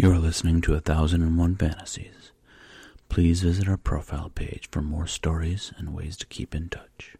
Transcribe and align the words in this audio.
You're 0.00 0.18
listening 0.18 0.60
to 0.60 0.74
A 0.74 0.80
Thousand 0.80 1.22
and 1.22 1.36
One 1.36 1.56
Fantasies. 1.56 2.30
Please 3.08 3.42
visit 3.42 3.68
our 3.68 3.76
profile 3.76 4.28
page 4.32 4.68
for 4.70 4.80
more 4.80 5.08
stories 5.08 5.72
and 5.76 5.92
ways 5.92 6.16
to 6.18 6.26
keep 6.26 6.54
in 6.54 6.68
touch. 6.68 7.16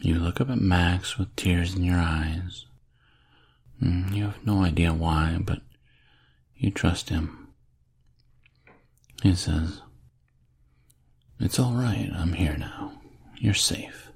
You 0.00 0.14
look 0.14 0.40
up 0.40 0.48
at 0.48 0.56
Max 0.56 1.18
with 1.18 1.36
tears 1.36 1.74
in 1.74 1.84
your 1.84 1.98
eyes. 1.98 2.64
Mm, 3.82 4.14
You 4.14 4.24
have 4.24 4.46
no 4.46 4.64
idea 4.64 4.94
why, 4.94 5.36
but 5.38 5.60
you 6.56 6.70
trust 6.70 7.10
him. 7.10 7.48
He 9.22 9.34
says, 9.34 9.82
It's 11.38 11.58
all 11.58 11.74
right. 11.74 12.10
I'm 12.14 12.32
here 12.32 12.56
now. 12.56 13.02
You're 13.36 13.52
safe. 13.52 14.08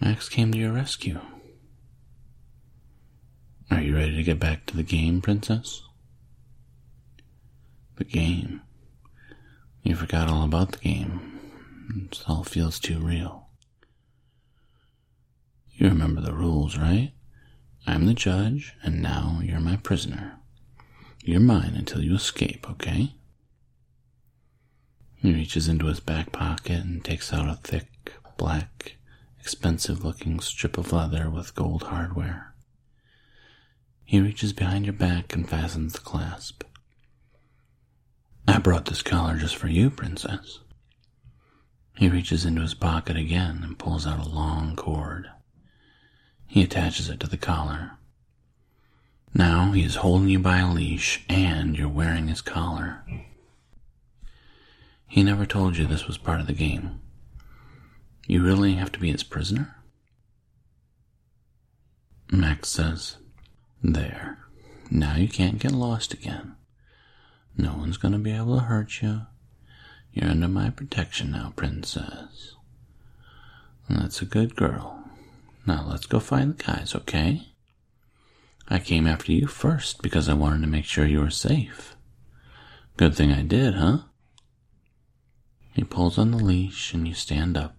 Max 0.00 0.28
came 0.28 0.52
to 0.52 0.58
your 0.58 0.72
rescue. 0.72 1.18
Are 3.70 3.80
you 3.80 3.94
ready 3.94 4.16
to 4.16 4.22
get 4.22 4.40
back 4.40 4.66
to 4.66 4.76
the 4.76 4.82
game, 4.82 5.20
Princess? 5.20 5.82
The 7.96 8.04
game. 8.04 8.62
You 9.82 9.94
forgot 9.94 10.28
all 10.28 10.44
about 10.44 10.72
the 10.72 10.78
game. 10.78 11.38
It 11.94 12.22
all 12.26 12.42
feels 12.44 12.80
too 12.80 12.98
real. 12.98 13.48
You 15.70 15.88
remember 15.88 16.20
the 16.20 16.34
rules, 16.34 16.76
right? 16.76 17.12
I'm 17.86 18.06
the 18.06 18.14
judge, 18.14 18.74
and 18.82 19.00
now 19.00 19.40
you're 19.42 19.60
my 19.60 19.76
prisoner. 19.76 20.38
You're 21.22 21.40
mine 21.40 21.74
until 21.76 22.02
you 22.02 22.14
escape, 22.14 22.68
okay? 22.68 23.14
He 25.16 25.32
reaches 25.32 25.68
into 25.68 25.86
his 25.86 26.00
back 26.00 26.32
pocket 26.32 26.84
and 26.84 27.04
takes 27.04 27.32
out 27.32 27.48
a 27.48 27.54
thick, 27.56 28.12
black, 28.36 28.96
expensive 29.38 30.04
looking 30.04 30.40
strip 30.40 30.76
of 30.76 30.92
leather 30.92 31.30
with 31.30 31.54
gold 31.54 31.84
hardware. 31.84 32.49
He 34.10 34.18
reaches 34.18 34.52
behind 34.52 34.86
your 34.86 34.92
back 34.92 35.36
and 35.36 35.48
fastens 35.48 35.92
the 35.92 36.00
clasp. 36.00 36.64
I 38.48 38.58
brought 38.58 38.86
this 38.86 39.02
collar 39.02 39.36
just 39.36 39.54
for 39.54 39.68
you, 39.68 39.88
Princess. 39.88 40.58
He 41.96 42.08
reaches 42.08 42.44
into 42.44 42.62
his 42.62 42.74
pocket 42.74 43.16
again 43.16 43.60
and 43.62 43.78
pulls 43.78 44.08
out 44.08 44.18
a 44.18 44.28
long 44.28 44.74
cord. 44.74 45.30
He 46.48 46.60
attaches 46.60 47.08
it 47.08 47.20
to 47.20 47.28
the 47.28 47.36
collar. 47.36 47.92
Now 49.32 49.70
he 49.70 49.84
is 49.84 49.94
holding 49.94 50.28
you 50.28 50.40
by 50.40 50.58
a 50.58 50.72
leash 50.72 51.24
and 51.28 51.78
you're 51.78 51.88
wearing 51.88 52.26
his 52.26 52.42
collar. 52.42 53.04
He 55.06 55.22
never 55.22 55.46
told 55.46 55.76
you 55.76 55.86
this 55.86 56.08
was 56.08 56.18
part 56.18 56.40
of 56.40 56.48
the 56.48 56.52
game. 56.52 57.00
You 58.26 58.42
really 58.42 58.74
have 58.74 58.90
to 58.90 58.98
be 58.98 59.12
his 59.12 59.22
prisoner? 59.22 59.76
Max 62.32 62.70
says, 62.70 63.16
There. 63.82 64.38
Now 64.90 65.16
you 65.16 65.28
can't 65.28 65.58
get 65.58 65.72
lost 65.72 66.12
again. 66.12 66.56
No 67.56 67.74
one's 67.74 67.96
going 67.96 68.12
to 68.12 68.18
be 68.18 68.32
able 68.32 68.56
to 68.56 68.64
hurt 68.64 69.02
you. 69.02 69.22
You're 70.12 70.30
under 70.30 70.48
my 70.48 70.70
protection 70.70 71.30
now, 71.30 71.52
Princess. 71.56 72.56
That's 73.88 74.22
a 74.22 74.26
good 74.26 74.56
girl. 74.56 75.04
Now 75.66 75.86
let's 75.88 76.06
go 76.06 76.20
find 76.20 76.56
the 76.56 76.62
guys, 76.62 76.94
okay? 76.94 77.48
I 78.68 78.78
came 78.78 79.06
after 79.06 79.32
you 79.32 79.46
first 79.46 80.02
because 80.02 80.28
I 80.28 80.34
wanted 80.34 80.60
to 80.62 80.68
make 80.68 80.84
sure 80.84 81.06
you 81.06 81.20
were 81.20 81.30
safe. 81.30 81.96
Good 82.96 83.14
thing 83.14 83.32
I 83.32 83.42
did, 83.42 83.74
huh? 83.74 83.98
He 85.74 85.84
pulls 85.84 86.18
on 86.18 86.30
the 86.30 86.36
leash 86.36 86.92
and 86.92 87.06
you 87.06 87.14
stand 87.14 87.56
up. 87.56 87.76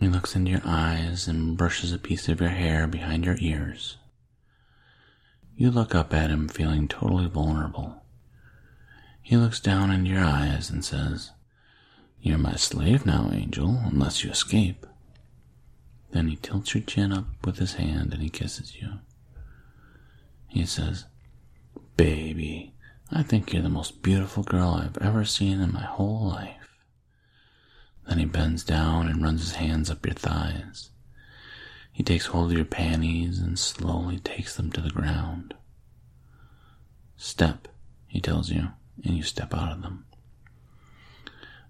He 0.00 0.08
looks 0.08 0.36
into 0.36 0.50
your 0.50 0.62
eyes 0.64 1.28
and 1.28 1.56
brushes 1.56 1.92
a 1.92 1.98
piece 1.98 2.28
of 2.28 2.40
your 2.40 2.50
hair 2.50 2.86
behind 2.86 3.24
your 3.24 3.36
ears. 3.40 3.96
You 5.60 5.72
look 5.72 5.92
up 5.92 6.14
at 6.14 6.30
him 6.30 6.46
feeling 6.46 6.86
totally 6.86 7.26
vulnerable. 7.26 8.04
He 9.20 9.36
looks 9.36 9.58
down 9.58 9.90
into 9.90 10.08
your 10.08 10.22
eyes 10.22 10.70
and 10.70 10.84
says, 10.84 11.32
You're 12.20 12.38
my 12.38 12.54
slave 12.54 13.04
now, 13.04 13.28
Angel, 13.32 13.82
unless 13.84 14.22
you 14.22 14.30
escape. 14.30 14.86
Then 16.12 16.28
he 16.28 16.36
tilts 16.36 16.74
your 16.74 16.84
chin 16.84 17.12
up 17.12 17.26
with 17.44 17.58
his 17.58 17.74
hand 17.74 18.12
and 18.12 18.22
he 18.22 18.28
kisses 18.28 18.76
you. 18.80 19.00
He 20.46 20.64
says, 20.64 21.06
Baby, 21.96 22.72
I 23.10 23.24
think 23.24 23.52
you're 23.52 23.60
the 23.60 23.68
most 23.68 24.00
beautiful 24.00 24.44
girl 24.44 24.80
I've 24.80 24.98
ever 24.98 25.24
seen 25.24 25.60
in 25.60 25.72
my 25.72 25.82
whole 25.82 26.28
life. 26.28 26.68
Then 28.06 28.18
he 28.20 28.26
bends 28.26 28.62
down 28.62 29.08
and 29.08 29.24
runs 29.24 29.40
his 29.40 29.56
hands 29.56 29.90
up 29.90 30.06
your 30.06 30.14
thighs. 30.14 30.90
He 31.92 32.02
takes 32.02 32.26
hold 32.26 32.52
of 32.52 32.56
your 32.56 32.64
panties 32.64 33.38
and 33.40 33.58
slowly 33.58 34.18
takes 34.18 34.56
them 34.56 34.70
to 34.72 34.80
the 34.80 34.90
ground. 34.90 35.54
Step, 37.16 37.68
he 38.06 38.20
tells 38.20 38.50
you, 38.50 38.68
and 39.04 39.16
you 39.16 39.22
step 39.22 39.52
out 39.52 39.72
of 39.72 39.82
them. 39.82 40.04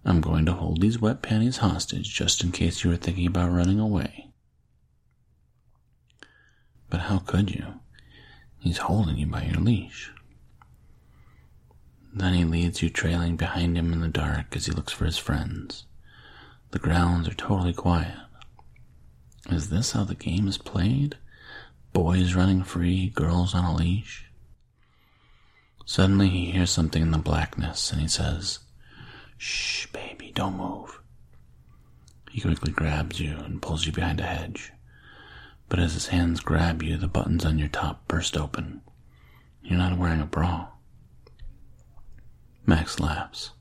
I'm 0.05 0.21
going 0.21 0.47
to 0.47 0.53
hold 0.53 0.81
these 0.81 1.01
wet 1.01 1.23
panties 1.23 1.59
hostage 1.59 2.15
just 2.15 2.45
in 2.45 2.53
case 2.53 2.85
you 2.85 2.91
were 2.91 2.97
thinking 2.97 3.27
about 3.27 3.53
running 3.53 3.81
away. 3.81 4.31
But 6.91 7.01
how 7.01 7.19
could 7.19 7.55
you? 7.55 7.81
He's 8.59 8.79
holding 8.79 9.17
you 9.19 9.27
by 9.27 9.45
your 9.45 9.61
leash. 9.61 10.13
Then 12.13 12.35
he 12.35 12.45
leads 12.45 12.83
you 12.83 12.91
trailing 12.91 13.37
behind 13.37 13.77
him 13.77 13.93
in 13.93 14.01
the 14.01 14.09
dark 14.09 14.57
as 14.57 14.67
he 14.67 14.73
looks 14.73 14.93
for 14.93 15.05
his 15.05 15.19
friends. 15.19 15.85
The 16.71 16.79
grounds 16.79 17.29
are 17.29 17.35
totally 17.35 17.73
quiet. 17.73 18.17
Is 19.49 19.71
this 19.71 19.93
how 19.93 20.05
the 20.05 20.15
game 20.15 20.47
is 20.47 20.59
played? 20.59 21.17
Boys 21.93 22.35
running 22.35 22.63
free, 22.63 23.09
girls 23.09 23.55
on 23.55 23.65
a 23.65 23.75
leash? 23.75 24.27
Suddenly 25.87 26.29
he 26.29 26.51
hears 26.51 26.71
something 26.71 27.01
in 27.01 27.13
the 27.13 27.19
blackness 27.19 27.91
and 27.91 28.01
he 28.01 28.09
says, 28.09 28.59
Shh, 29.39 29.87
baby, 29.87 30.33
don't 30.35 30.59
move. 30.59 31.01
He 32.31 32.43
quickly 32.43 32.73
grabs 32.73 33.21
you 33.21 33.37
and 33.39 33.63
pulls 33.63 33.87
you 33.87 33.93
behind 33.93 34.21
a 34.21 34.25
hedge. 34.25 34.73
But 35.71 35.79
as 35.79 35.95
his 35.95 36.09
hands 36.09 36.41
grab 36.41 36.83
you, 36.83 36.99
the 36.99 37.09
buttons 37.09 37.45
on 37.45 37.59
your 37.59 37.69
top 37.69 38.07
burst 38.07 38.37
open. 38.37 38.83
You're 39.63 39.79
not 39.79 39.99
wearing 39.99 40.21
a 40.21 40.27
bra. 40.27 40.69
Max 42.67 43.01
laughs. 43.01 43.53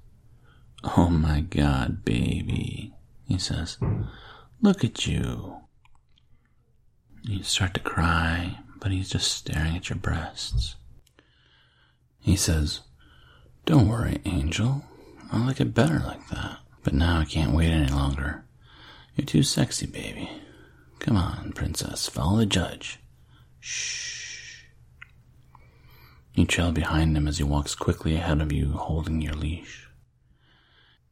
Oh 0.83 1.09
my 1.09 1.41
god, 1.41 2.03
baby, 2.03 2.93
he 3.25 3.37
says. 3.37 3.77
Look 4.61 4.83
at 4.83 5.07
you. 5.07 5.61
You 7.27 7.43
start 7.43 7.73
to 7.73 7.81
cry, 7.81 8.59
but 8.79 8.93
he's 8.93 9.09
just 9.09 9.29
staring 9.29 9.75
at 9.75 9.89
your 9.89 9.97
breasts. 9.97 10.77
He 12.21 12.37
says, 12.37 12.81
Don't 13.65 13.89
worry, 13.89 14.21
Angel. 14.23 14.85
I 15.29 15.45
like 15.45 15.59
it 15.59 15.73
better 15.73 15.99
like 15.99 16.25
that. 16.29 16.59
But 16.83 16.93
now 16.93 17.19
I 17.19 17.25
can't 17.25 17.53
wait 17.53 17.69
any 17.69 17.91
longer. 17.91 18.45
You're 19.17 19.25
too 19.25 19.43
sexy, 19.43 19.85
baby. 19.85 20.29
Come 20.99 21.17
on, 21.17 21.51
princess, 21.51 22.07
follow 22.07 22.37
the 22.37 22.45
judge. 22.45 22.99
Shh. 23.59 24.63
You 26.33 26.45
trail 26.45 26.71
behind 26.71 27.17
him 27.17 27.27
as 27.27 27.39
he 27.39 27.43
walks 27.43 27.75
quickly 27.75 28.15
ahead 28.15 28.39
of 28.39 28.53
you, 28.53 28.71
holding 28.71 29.21
your 29.21 29.33
leash. 29.33 29.89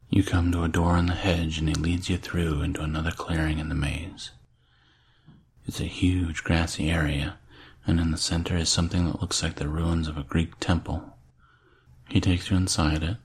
You 0.08 0.24
come 0.24 0.50
to 0.52 0.64
a 0.64 0.68
door 0.68 0.96
in 0.96 1.06
the 1.06 1.14
hedge 1.14 1.58
and 1.58 1.68
he 1.68 1.74
leads 1.74 2.08
you 2.08 2.16
through 2.16 2.62
into 2.62 2.80
another 2.80 3.10
clearing 3.10 3.58
in 3.58 3.68
the 3.68 3.74
maze. 3.74 4.30
It's 5.66 5.80
a 5.80 5.84
huge 5.84 6.44
grassy 6.44 6.90
area, 6.90 7.38
and 7.86 7.98
in 7.98 8.12
the 8.12 8.16
center 8.16 8.56
is 8.56 8.68
something 8.68 9.04
that 9.06 9.20
looks 9.20 9.42
like 9.42 9.56
the 9.56 9.68
ruins 9.68 10.06
of 10.06 10.16
a 10.16 10.22
Greek 10.22 10.60
temple. 10.60 11.16
He 12.08 12.20
takes 12.20 12.50
you 12.50 12.56
inside 12.56 13.02
it. 13.02 13.16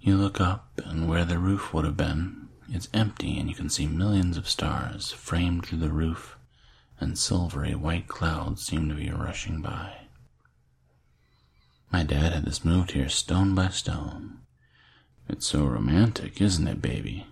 You 0.00 0.16
look 0.16 0.40
up, 0.40 0.80
and 0.84 1.08
where 1.08 1.24
the 1.24 1.40
roof 1.40 1.74
would 1.74 1.84
have 1.84 1.96
been, 1.96 2.48
it's 2.68 2.88
empty, 2.94 3.36
and 3.36 3.48
you 3.48 3.56
can 3.56 3.68
see 3.68 3.88
millions 3.88 4.36
of 4.36 4.48
stars 4.48 5.10
framed 5.10 5.66
through 5.66 5.78
the 5.78 5.90
roof, 5.90 6.36
and 7.00 7.18
silvery 7.18 7.74
white 7.74 8.06
clouds 8.06 8.64
seem 8.64 8.88
to 8.88 8.94
be 8.94 9.10
rushing 9.10 9.60
by. 9.60 10.02
My 11.92 12.04
dad 12.04 12.32
had 12.32 12.44
this 12.44 12.64
moved 12.64 12.92
here 12.92 13.08
stone 13.08 13.56
by 13.56 13.70
stone. 13.70 14.38
It's 15.28 15.48
so 15.48 15.64
romantic, 15.64 16.40
isn't 16.40 16.68
it, 16.68 16.80
baby? 16.80 17.26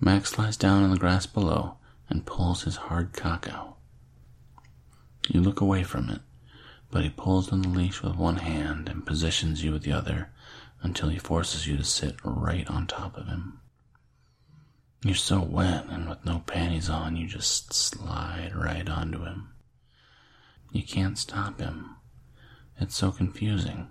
Max 0.00 0.36
lies 0.36 0.56
down 0.56 0.82
in 0.82 0.90
the 0.90 0.98
grass 0.98 1.26
below 1.26 1.76
and 2.08 2.26
pulls 2.26 2.62
his 2.62 2.76
hard 2.76 3.12
cock 3.12 3.48
out. 3.50 3.76
You 5.28 5.40
look 5.40 5.60
away 5.60 5.82
from 5.82 6.08
it, 6.08 6.20
but 6.90 7.02
he 7.02 7.10
pulls 7.10 7.52
on 7.52 7.62
the 7.62 7.68
leash 7.68 8.02
with 8.02 8.16
one 8.16 8.36
hand 8.36 8.88
and 8.88 9.06
positions 9.06 9.64
you 9.64 9.72
with 9.72 9.82
the 9.82 9.92
other 9.92 10.30
until 10.82 11.08
he 11.08 11.18
forces 11.18 11.66
you 11.66 11.76
to 11.76 11.84
sit 11.84 12.16
right 12.22 12.68
on 12.68 12.86
top 12.86 13.16
of 13.16 13.26
him. 13.26 13.60
You're 15.02 15.14
so 15.14 15.40
wet, 15.40 15.86
and 15.88 16.08
with 16.08 16.24
no 16.24 16.40
panties 16.46 16.88
on, 16.88 17.16
you 17.16 17.26
just 17.26 17.72
slide 17.72 18.52
right 18.54 18.88
onto 18.88 19.24
him. 19.24 19.50
You 20.72 20.82
can't 20.82 21.18
stop 21.18 21.60
him. 21.60 21.96
It's 22.80 22.96
so 22.96 23.10
confusing. 23.10 23.88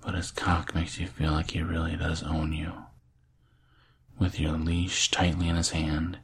But 0.00 0.14
his 0.14 0.30
cock 0.30 0.74
makes 0.74 0.98
you 0.98 1.06
feel 1.06 1.32
like 1.32 1.50
he 1.50 1.62
really 1.62 1.96
does 1.96 2.22
own 2.22 2.52
you. 2.52 2.72
With 4.18 4.38
your 4.38 4.52
leash 4.52 5.10
tightly 5.10 5.48
in 5.48 5.56
his 5.56 5.70
hand, 5.70 6.18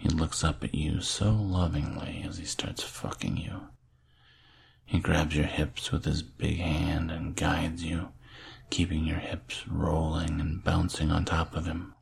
he 0.00 0.08
looks 0.08 0.42
up 0.42 0.64
at 0.64 0.74
you 0.74 1.02
so 1.02 1.30
lovingly 1.30 2.24
as 2.26 2.38
he 2.38 2.46
starts 2.46 2.82
fucking 2.82 3.36
you. 3.36 3.68
He 4.86 4.98
grabs 4.98 5.36
your 5.36 5.44
hips 5.44 5.92
with 5.92 6.06
his 6.06 6.22
big 6.22 6.56
hand 6.56 7.10
and 7.10 7.36
guides 7.36 7.84
you, 7.84 8.08
keeping 8.70 9.04
your 9.04 9.18
hips 9.18 9.68
rolling 9.68 10.40
and 10.40 10.64
bouncing 10.64 11.10
on 11.10 11.26
top 11.26 11.54
of 11.54 11.66
him. 11.66 11.94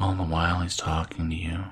All 0.00 0.14
the 0.14 0.24
while 0.24 0.62
he's 0.62 0.76
talking 0.76 1.30
to 1.30 1.36
you, 1.36 1.66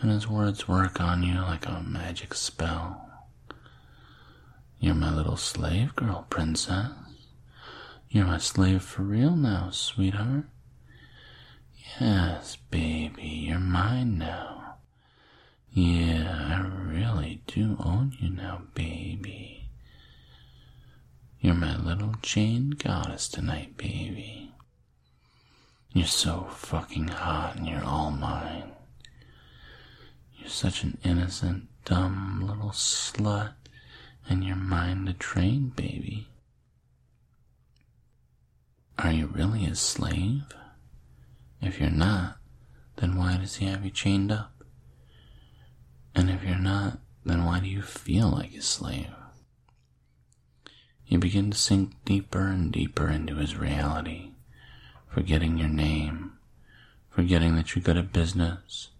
and 0.00 0.10
his 0.10 0.26
words 0.26 0.66
work 0.66 0.98
on 0.98 1.22
you 1.22 1.34
like 1.34 1.66
a 1.66 1.82
magic 1.82 2.32
spell. 2.32 3.06
You're 4.78 4.94
my 4.94 5.14
little 5.14 5.36
slave 5.36 5.94
girl, 5.94 6.26
princess. 6.30 6.90
You're 8.08 8.24
my 8.24 8.38
slave 8.38 8.82
for 8.82 9.02
real 9.02 9.36
now, 9.36 9.68
sweetheart. 9.70 10.46
Yes, 11.98 12.56
baby, 12.70 13.26
you're 13.48 13.58
mine 13.58 14.18
now. 14.18 14.76
Yeah, 15.72 16.58
I 16.58 16.60
really 16.92 17.42
do 17.46 17.76
own 17.80 18.16
you 18.20 18.30
now, 18.30 18.62
baby. 18.74 19.68
You're 21.40 21.54
my 21.54 21.76
little 21.76 22.14
chain 22.22 22.70
goddess 22.70 23.28
tonight, 23.28 23.76
baby. 23.76 24.52
You're 25.92 26.06
so 26.06 26.48
fucking 26.50 27.08
hot 27.08 27.56
and 27.56 27.66
you're 27.66 27.84
all 27.84 28.10
mine. 28.10 28.72
You're 30.36 30.48
such 30.48 30.84
an 30.84 30.98
innocent, 31.02 31.68
dumb 31.84 32.46
little 32.46 32.70
slut, 32.70 33.54
and 34.28 34.44
you're 34.44 34.56
mine 34.56 35.06
to 35.06 35.12
train, 35.12 35.72
baby. 35.74 36.28
Are 38.98 39.12
you 39.12 39.26
really 39.26 39.64
a 39.66 39.74
slave? 39.74 40.44
If 41.60 41.78
you're 41.78 41.90
not, 41.90 42.38
then 42.96 43.16
why 43.16 43.36
does 43.36 43.56
he 43.56 43.66
have 43.66 43.84
you 43.84 43.90
chained 43.90 44.32
up? 44.32 44.64
And 46.14 46.30
if 46.30 46.42
you're 46.42 46.58
not, 46.58 47.00
then 47.24 47.44
why 47.44 47.60
do 47.60 47.68
you 47.68 47.82
feel 47.82 48.28
like 48.30 48.54
a 48.54 48.62
slave? 48.62 49.14
You 51.06 51.18
begin 51.18 51.50
to 51.50 51.56
sink 51.56 51.92
deeper 52.04 52.46
and 52.46 52.72
deeper 52.72 53.08
into 53.08 53.36
his 53.36 53.56
reality, 53.56 54.30
forgetting 55.08 55.58
your 55.58 55.68
name, 55.68 56.32
forgetting 57.10 57.56
that 57.56 57.74
you're 57.74 57.82
good 57.82 57.96
at 57.96 58.12
business, 58.12 58.90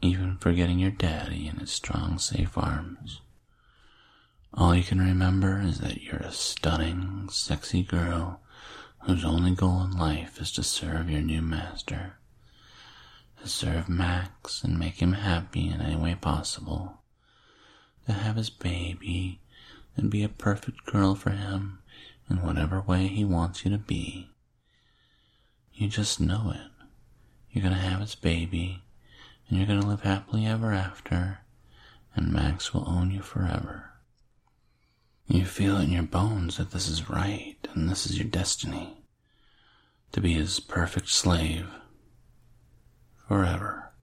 even 0.00 0.36
forgetting 0.38 0.78
your 0.78 0.90
daddy 0.90 1.46
in 1.46 1.56
his 1.56 1.70
strong, 1.70 2.18
safe 2.18 2.58
arms. 2.58 3.20
All 4.52 4.74
you 4.74 4.82
can 4.82 5.00
remember 5.00 5.60
is 5.60 5.78
that 5.78 6.02
you're 6.02 6.16
a 6.16 6.32
stunning, 6.32 7.28
sexy 7.30 7.82
girl 7.82 8.41
whose 9.02 9.24
only 9.24 9.50
goal 9.52 9.82
in 9.82 9.90
life 9.96 10.40
is 10.40 10.52
to 10.52 10.62
serve 10.62 11.10
your 11.10 11.20
new 11.20 11.42
master, 11.42 12.14
to 13.40 13.48
serve 13.48 13.88
Max 13.88 14.62
and 14.62 14.78
make 14.78 15.02
him 15.02 15.14
happy 15.14 15.68
in 15.68 15.80
any 15.80 15.96
way 15.96 16.14
possible, 16.14 16.98
to 18.06 18.12
have 18.12 18.36
his 18.36 18.50
baby 18.50 19.40
and 19.96 20.10
be 20.10 20.22
a 20.22 20.28
perfect 20.28 20.84
girl 20.86 21.14
for 21.14 21.30
him 21.30 21.80
in 22.30 22.42
whatever 22.42 22.80
way 22.80 23.08
he 23.08 23.24
wants 23.24 23.64
you 23.64 23.70
to 23.70 23.78
be. 23.78 24.30
You 25.74 25.88
just 25.88 26.20
know 26.20 26.52
it. 26.54 26.70
You're 27.50 27.64
gonna 27.64 27.76
have 27.76 28.00
his 28.00 28.14
baby, 28.14 28.82
and 29.48 29.58
you're 29.58 29.66
gonna 29.66 29.86
live 29.86 30.02
happily 30.02 30.46
ever 30.46 30.72
after, 30.72 31.40
and 32.14 32.32
Max 32.32 32.72
will 32.72 32.88
own 32.88 33.10
you 33.10 33.20
forever. 33.20 33.91
You 35.32 35.46
feel 35.46 35.78
in 35.78 35.90
your 35.90 36.02
bones 36.02 36.58
that 36.58 36.72
this 36.72 36.90
is 36.90 37.08
right 37.08 37.56
and 37.72 37.88
this 37.88 38.04
is 38.04 38.18
your 38.18 38.28
destiny 38.28 39.02
to 40.12 40.20
be 40.20 40.34
his 40.34 40.60
perfect 40.60 41.08
slave 41.08 41.66
forever. 43.26 43.94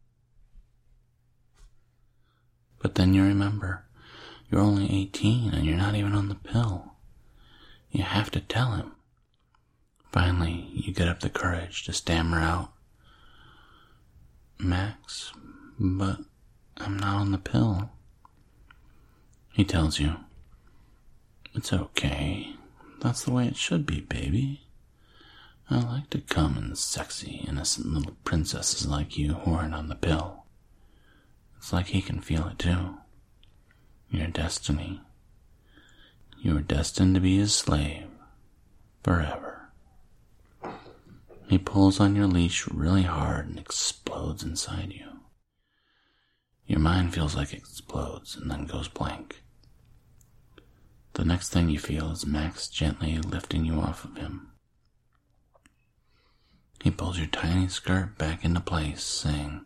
But 2.80 2.96
then 2.96 3.14
you 3.14 3.22
remember 3.22 3.86
you're 4.50 4.60
only 4.60 4.92
18 4.92 5.54
and 5.54 5.68
you're 5.68 5.78
not 5.78 5.94
even 5.94 6.16
on 6.16 6.30
the 6.30 6.34
pill. 6.34 6.94
You 7.92 8.02
have 8.02 8.32
to 8.32 8.40
tell 8.40 8.72
him. 8.72 8.94
Finally, 10.12 10.72
you 10.74 10.92
get 10.92 11.08
up 11.08 11.20
the 11.20 11.30
courage 11.30 11.84
to 11.84 11.94
stammer 11.94 12.40
out, 12.40 12.74
Max, 14.58 15.32
but 15.80 16.22
I'm 16.78 16.98
not 16.98 17.18
on 17.18 17.32
the 17.32 17.38
pill. 17.38 17.92
He 19.54 19.64
tells 19.64 20.00
you, 20.00 20.16
it's 21.54 21.74
okay. 21.74 22.56
That's 23.02 23.24
the 23.24 23.32
way 23.32 23.48
it 23.48 23.56
should 23.56 23.86
be, 23.86 24.02
baby. 24.02 24.62
I 25.70 25.80
like 25.80 26.10
to 26.12 26.22
come 26.22 26.58
in 26.58 26.76
sexy, 26.76 27.46
innocent 27.48 27.88
little 27.88 28.18
princesses 28.24 28.88
like 28.88 29.18
you 29.18 29.34
who 29.34 29.54
aren't 29.54 29.76
on 29.76 29.88
the 29.88 29.96
pill. 29.96 30.46
It's 31.58 31.72
like 31.72 31.88
he 31.88 32.02
can 32.02 32.22
feel 32.22 32.48
it 32.48 32.58
too. 32.58 32.98
Your 34.10 34.28
destiny. 34.28 35.02
You 36.42 36.58
are 36.58 36.62
destined 36.62 37.16
to 37.16 37.22
be 37.22 37.38
his 37.38 37.54
slave 37.54 38.08
forever. 39.04 39.70
He 41.48 41.58
pulls 41.58 42.00
on 42.00 42.16
your 42.16 42.28
leash 42.28 42.68
really 42.68 43.04
hard 43.04 43.48
and 43.48 43.60
explodes 43.60 44.44
inside 44.44 44.94
you. 44.94 45.20
Your 46.66 46.80
mind 46.80 47.14
feels 47.14 47.36
like 47.36 47.54
it 47.54 47.58
explodes 47.58 48.36
and 48.36 48.50
then 48.50 48.66
goes 48.66 48.88
blank. 48.88 49.42
The 51.20 51.26
next 51.26 51.50
thing 51.50 51.68
you 51.68 51.80
feel 51.80 52.12
is 52.12 52.26
Max 52.26 52.70
gently 52.70 53.18
lifting 53.18 53.66
you 53.66 53.82
off 53.82 54.06
of 54.06 54.16
him. 54.16 54.54
He 56.82 56.92
pulls 56.92 57.18
your 57.18 57.28
tiny 57.28 57.68
skirt 57.68 58.18
back 58.18 58.46
into 58.46 58.62
place, 58.62 59.04
saying, 59.04 59.66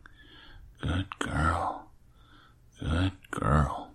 Good 0.82 1.20
girl, 1.20 1.92
good 2.80 3.12
girl. 3.30 3.92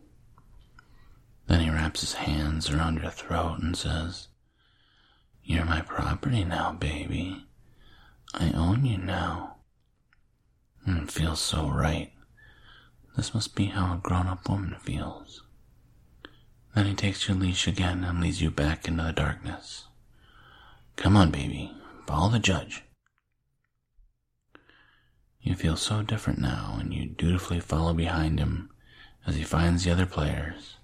Then 1.49 1.59
he 1.59 1.69
wraps 1.69 2.03
his 2.03 2.13
hands 2.13 2.71
around 2.71 3.03
your 3.03 3.11
throat 3.11 3.59
and 3.61 3.77
says, 3.77 4.29
You're 5.43 5.65
my 5.65 5.81
property 5.81 6.45
now, 6.45 6.75
baby. 6.75 7.45
I 8.35 8.53
own 8.53 8.85
you 8.85 8.99
now. 8.99 9.57
And 10.87 11.03
it 11.03 11.11
feels 11.11 11.41
so 11.41 11.69
right. 11.69 12.13
This 13.17 13.35
must 13.35 13.57
be 13.57 13.65
how 13.65 13.95
a 13.95 13.97
grown 13.97 14.29
up 14.29 14.49
woman 14.49 14.77
feels. 14.79 15.43
Then 16.79 16.87
he 16.87 16.95
takes 16.95 17.27
your 17.27 17.37
leash 17.37 17.67
again 17.67 18.05
and 18.05 18.21
leads 18.21 18.41
you 18.41 18.53
back 18.53 18.87
into 18.87 19.03
the 19.03 19.13
darkness. 19.13 19.87
Come 20.95 21.17
on, 21.17 21.33
baby, 21.33 21.75
follow 22.07 22.31
the 22.31 22.39
judge. 22.39 22.85
You 25.41 25.57
feel 25.57 25.77
so 25.77 26.03
different 26.03 26.39
now, 26.39 26.77
and 26.79 26.95
you 26.95 27.07
dutifully 27.07 27.59
follow 27.59 27.95
behind 27.95 28.39
him 28.39 28.71
as 29.27 29.35
he 29.35 29.43
finds 29.43 29.83
the 29.83 29.91
other 29.91 30.07
players. 30.07 30.77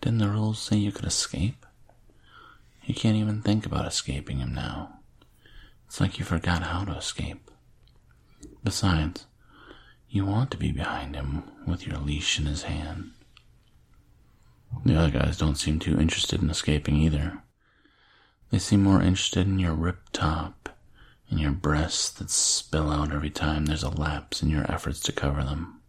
Didn't 0.00 0.20
the 0.20 0.30
rules 0.30 0.58
say 0.58 0.78
you 0.78 0.92
could 0.92 1.04
escape? 1.04 1.66
You 2.86 2.94
can't 2.94 3.18
even 3.18 3.42
think 3.42 3.66
about 3.66 3.84
escaping 3.84 4.38
him 4.38 4.54
now. 4.54 5.00
It's 5.88 6.00
like 6.00 6.18
you 6.18 6.24
forgot 6.24 6.62
how 6.62 6.86
to 6.86 6.96
escape. 6.96 7.50
Besides, 8.64 9.26
you 10.08 10.24
want 10.24 10.50
to 10.52 10.56
be 10.56 10.72
behind 10.72 11.16
him 11.16 11.42
with 11.66 11.86
your 11.86 11.98
leash 11.98 12.38
in 12.38 12.46
his 12.46 12.62
hand. 12.62 13.10
The 14.84 14.96
other 14.96 15.10
guys 15.10 15.36
don't 15.36 15.56
seem 15.56 15.78
too 15.78 15.98
interested 16.00 16.42
in 16.42 16.50
escaping 16.50 16.96
either. 16.96 17.42
They 18.50 18.58
seem 18.58 18.82
more 18.82 19.02
interested 19.02 19.46
in 19.46 19.58
your 19.58 19.74
ripped 19.74 20.12
top 20.12 20.70
and 21.28 21.38
your 21.38 21.52
breasts 21.52 22.10
that 22.10 22.30
spill 22.30 22.90
out 22.90 23.12
every 23.12 23.30
time 23.30 23.66
there's 23.66 23.82
a 23.82 23.90
lapse 23.90 24.42
in 24.42 24.50
your 24.50 24.70
efforts 24.70 25.00
to 25.00 25.12
cover 25.12 25.44
them. 25.44 25.80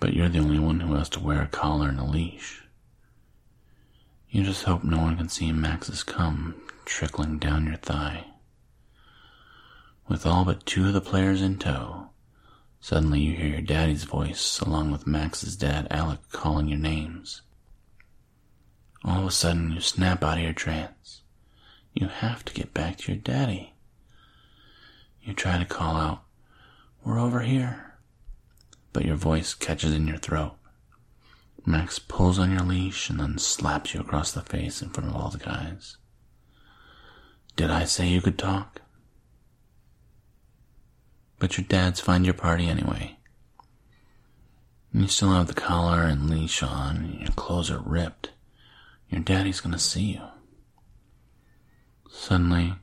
But 0.00 0.14
you're 0.14 0.28
the 0.28 0.40
only 0.40 0.58
one 0.58 0.80
who 0.80 0.94
has 0.94 1.08
to 1.10 1.20
wear 1.20 1.42
a 1.42 1.46
collar 1.46 1.88
and 1.88 2.00
a 2.00 2.04
leash. 2.04 2.62
You 4.28 4.42
just 4.42 4.64
hope 4.64 4.82
no 4.82 4.98
one 4.98 5.16
can 5.16 5.28
see 5.28 5.52
Max's 5.52 6.02
cum 6.02 6.60
trickling 6.84 7.38
down 7.38 7.66
your 7.66 7.76
thigh. 7.76 8.26
With 10.08 10.26
all 10.26 10.44
but 10.44 10.66
two 10.66 10.88
of 10.88 10.92
the 10.94 11.00
players 11.00 11.42
in 11.42 11.58
tow, 11.58 12.10
Suddenly 12.80 13.20
you 13.20 13.36
hear 13.36 13.48
your 13.48 13.60
daddy's 13.60 14.04
voice 14.04 14.60
along 14.60 14.92
with 14.92 15.06
Max's 15.06 15.56
dad, 15.56 15.88
Alec, 15.90 16.20
calling 16.30 16.68
your 16.68 16.78
names. 16.78 17.42
All 19.04 19.20
of 19.20 19.26
a 19.26 19.30
sudden 19.30 19.72
you 19.72 19.80
snap 19.80 20.22
out 20.22 20.38
of 20.38 20.44
your 20.44 20.52
trance. 20.52 21.22
You 21.94 22.08
have 22.08 22.44
to 22.44 22.54
get 22.54 22.74
back 22.74 22.98
to 22.98 23.12
your 23.12 23.20
daddy. 23.20 23.74
You 25.22 25.32
try 25.32 25.58
to 25.58 25.64
call 25.64 25.96
out, 25.96 26.22
We're 27.04 27.18
over 27.18 27.40
here. 27.40 27.94
But 28.92 29.04
your 29.04 29.16
voice 29.16 29.54
catches 29.54 29.92
in 29.92 30.06
your 30.06 30.18
throat. 30.18 30.56
Max 31.64 31.98
pulls 31.98 32.38
on 32.38 32.52
your 32.52 32.60
leash 32.60 33.10
and 33.10 33.18
then 33.18 33.38
slaps 33.38 33.92
you 33.92 34.00
across 34.00 34.30
the 34.30 34.42
face 34.42 34.80
in 34.80 34.90
front 34.90 35.10
of 35.10 35.16
all 35.16 35.30
the 35.30 35.38
guys. 35.38 35.96
Did 37.56 37.70
I 37.70 37.84
say 37.84 38.06
you 38.06 38.20
could 38.20 38.38
talk? 38.38 38.82
But 41.38 41.58
your 41.58 41.66
dads 41.66 42.00
find 42.00 42.24
your 42.24 42.34
party 42.34 42.66
anyway. 42.66 43.16
And 44.92 45.02
you 45.02 45.08
still 45.08 45.32
have 45.32 45.46
the 45.46 45.54
collar 45.54 46.02
and 46.02 46.30
leash 46.30 46.62
on, 46.62 46.96
and 46.96 47.20
your 47.20 47.32
clothes 47.32 47.70
are 47.70 47.82
ripped. 47.84 48.30
Your 49.10 49.20
daddy's 49.20 49.60
gonna 49.60 49.78
see 49.78 50.14
you. 50.14 50.22
Suddenly, 52.10 52.74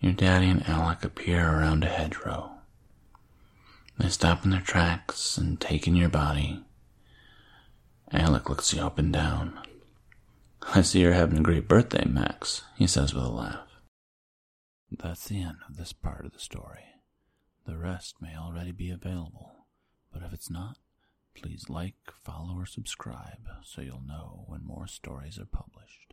your 0.00 0.12
daddy 0.12 0.48
and 0.48 0.66
Alec 0.68 1.04
appear 1.04 1.48
around 1.48 1.82
a 1.82 1.88
hedgerow. 1.88 2.50
They 3.98 4.08
stop 4.08 4.44
in 4.44 4.50
their 4.50 4.60
tracks 4.60 5.36
and 5.36 5.60
take 5.60 5.86
in 5.86 5.96
your 5.96 6.08
body. 6.08 6.64
Alec 8.12 8.48
looks 8.48 8.72
you 8.72 8.82
up 8.82 8.98
and 8.98 9.12
down. 9.12 9.58
I 10.62 10.82
see 10.82 11.00
you're 11.00 11.12
having 11.12 11.38
a 11.38 11.42
great 11.42 11.68
birthday, 11.68 12.04
Max, 12.06 12.62
he 12.76 12.86
says 12.86 13.12
with 13.12 13.24
a 13.24 13.28
laugh. 13.28 13.68
That's 14.90 15.28
the 15.28 15.42
end 15.42 15.56
of 15.68 15.76
this 15.76 15.92
part 15.92 16.24
of 16.24 16.32
the 16.32 16.38
story. 16.38 16.84
The 17.66 17.78
rest 17.78 18.20
may 18.20 18.36
already 18.36 18.72
be 18.72 18.90
available, 18.90 19.66
but 20.12 20.22
if 20.22 20.32
it's 20.34 20.50
not, 20.50 20.76
please 21.34 21.70
like, 21.70 21.96
follow, 22.22 22.54
or 22.58 22.66
subscribe 22.66 23.48
so 23.64 23.80
you'll 23.80 24.02
know 24.06 24.44
when 24.48 24.64
more 24.66 24.86
stories 24.86 25.38
are 25.38 25.46
published. 25.46 26.03